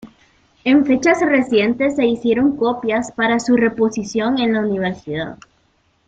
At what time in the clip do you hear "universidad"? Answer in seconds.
4.61-5.37